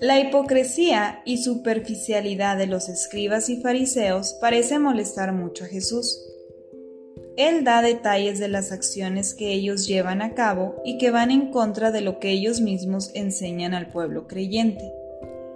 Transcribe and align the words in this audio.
La 0.00 0.20
hipocresía 0.20 1.22
y 1.24 1.38
superficialidad 1.38 2.56
de 2.56 2.68
los 2.68 2.88
escribas 2.88 3.48
y 3.48 3.60
fariseos 3.60 4.34
parece 4.40 4.78
molestar 4.78 5.32
mucho 5.32 5.64
a 5.64 5.66
Jesús. 5.66 6.24
Él 7.36 7.64
da 7.64 7.82
detalles 7.82 8.38
de 8.38 8.46
las 8.46 8.70
acciones 8.70 9.34
que 9.34 9.52
ellos 9.52 9.88
llevan 9.88 10.22
a 10.22 10.34
cabo 10.34 10.76
y 10.84 10.98
que 10.98 11.10
van 11.10 11.32
en 11.32 11.50
contra 11.50 11.90
de 11.90 12.00
lo 12.00 12.20
que 12.20 12.30
ellos 12.30 12.60
mismos 12.60 13.10
enseñan 13.14 13.74
al 13.74 13.88
pueblo 13.88 14.28
creyente. 14.28 14.92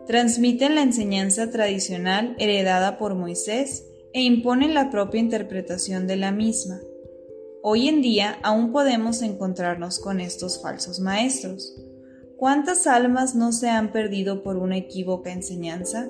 Transmiten 0.08 0.74
la 0.74 0.82
enseñanza 0.82 1.50
tradicional 1.50 2.34
heredada 2.38 2.98
por 2.98 3.14
Moisés 3.14 3.86
e 4.12 4.22
imponen 4.22 4.74
la 4.74 4.90
propia 4.90 5.20
interpretación 5.20 6.08
de 6.08 6.16
la 6.16 6.32
misma. 6.32 6.80
Hoy 7.62 7.86
en 7.88 8.02
día 8.02 8.40
aún 8.42 8.72
podemos 8.72 9.22
encontrarnos 9.22 10.00
con 10.00 10.20
estos 10.20 10.60
falsos 10.60 10.98
maestros. 10.98 11.76
¿Cuántas 12.42 12.88
almas 12.88 13.36
no 13.36 13.52
se 13.52 13.68
han 13.68 13.92
perdido 13.92 14.42
por 14.42 14.56
una 14.56 14.76
equívoca 14.76 15.30
enseñanza? 15.30 16.08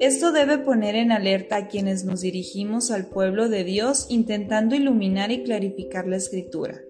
Esto 0.00 0.32
debe 0.32 0.58
poner 0.58 0.96
en 0.96 1.12
alerta 1.12 1.58
a 1.58 1.68
quienes 1.68 2.04
nos 2.04 2.22
dirigimos 2.22 2.90
al 2.90 3.06
pueblo 3.06 3.48
de 3.48 3.62
Dios 3.62 4.06
intentando 4.08 4.74
iluminar 4.74 5.30
y 5.30 5.44
clarificar 5.44 6.08
la 6.08 6.16
escritura. 6.16 6.80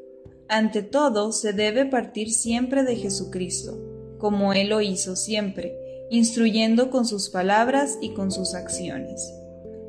Ante 0.48 0.80
todo, 0.80 1.32
se 1.32 1.52
debe 1.52 1.84
partir 1.84 2.30
siempre 2.30 2.82
de 2.82 2.96
Jesucristo, 2.96 3.78
como 4.16 4.54
Él 4.54 4.70
lo 4.70 4.80
hizo 4.80 5.14
siempre, 5.14 5.76
instruyendo 6.10 6.88
con 6.88 7.04
sus 7.04 7.28
palabras 7.28 7.98
y 8.00 8.14
con 8.14 8.32
sus 8.32 8.54
acciones. 8.54 9.30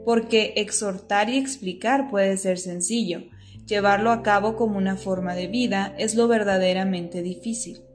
Porque 0.04 0.52
exhortar 0.58 1.30
y 1.30 1.38
explicar 1.38 2.10
puede 2.10 2.36
ser 2.36 2.58
sencillo, 2.58 3.22
llevarlo 3.66 4.12
a 4.12 4.22
cabo 4.22 4.58
como 4.58 4.78
una 4.78 4.98
forma 4.98 5.34
de 5.34 5.48
vida 5.48 5.96
es 5.98 6.16
lo 6.16 6.28
verdaderamente 6.28 7.22
difícil. 7.22 7.86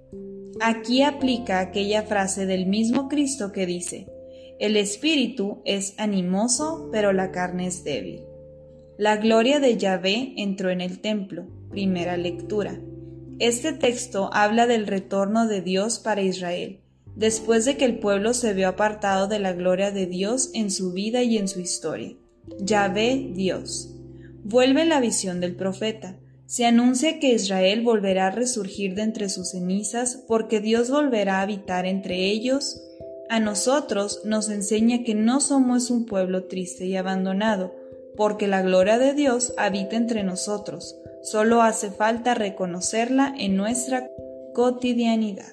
Aquí 0.60 1.02
aplica 1.02 1.60
aquella 1.60 2.02
frase 2.02 2.46
del 2.46 2.66
mismo 2.66 3.08
Cristo 3.08 3.52
que 3.52 3.66
dice, 3.66 4.06
el 4.58 4.76
espíritu 4.76 5.60
es 5.66 5.94
animoso, 5.98 6.88
pero 6.90 7.12
la 7.12 7.30
carne 7.30 7.66
es 7.66 7.84
débil. 7.84 8.22
La 8.96 9.18
gloria 9.18 9.60
de 9.60 9.76
Yahvé 9.76 10.32
entró 10.38 10.70
en 10.70 10.80
el 10.80 11.00
templo. 11.00 11.46
Primera 11.70 12.16
lectura. 12.16 12.80
Este 13.38 13.74
texto 13.74 14.30
habla 14.32 14.66
del 14.66 14.86
retorno 14.86 15.46
de 15.46 15.60
Dios 15.60 15.98
para 15.98 16.22
Israel, 16.22 16.80
después 17.14 17.66
de 17.66 17.76
que 17.76 17.84
el 17.84 17.98
pueblo 17.98 18.32
se 18.32 18.54
vio 18.54 18.68
apartado 18.68 19.28
de 19.28 19.38
la 19.38 19.52
gloria 19.52 19.90
de 19.90 20.06
Dios 20.06 20.50
en 20.54 20.70
su 20.70 20.94
vida 20.94 21.22
y 21.22 21.36
en 21.36 21.48
su 21.48 21.60
historia. 21.60 22.14
Yahvé 22.60 23.32
Dios. 23.34 23.94
Vuelve 24.42 24.86
la 24.86 25.00
visión 25.00 25.40
del 25.40 25.54
profeta 25.54 26.16
se 26.46 26.64
anuncia 26.64 27.18
que 27.18 27.32
Israel 27.32 27.82
volverá 27.82 28.28
a 28.28 28.30
resurgir 28.30 28.94
de 28.94 29.02
entre 29.02 29.28
sus 29.28 29.50
cenizas 29.50 30.22
porque 30.28 30.60
Dios 30.60 30.90
volverá 30.90 31.38
a 31.38 31.42
habitar 31.42 31.86
entre 31.86 32.26
ellos. 32.26 32.80
A 33.28 33.40
nosotros 33.40 34.22
nos 34.24 34.48
enseña 34.48 35.02
que 35.02 35.14
no 35.14 35.40
somos 35.40 35.90
un 35.90 36.06
pueblo 36.06 36.44
triste 36.44 36.86
y 36.86 36.96
abandonado, 36.96 37.74
porque 38.16 38.46
la 38.46 38.62
gloria 38.62 38.98
de 38.98 39.12
Dios 39.12 39.54
habita 39.56 39.96
entre 39.96 40.22
nosotros. 40.22 40.96
Solo 41.22 41.62
hace 41.62 41.90
falta 41.90 42.34
reconocerla 42.34 43.34
en 43.36 43.56
nuestra 43.56 44.08
cotidianidad. 44.54 45.52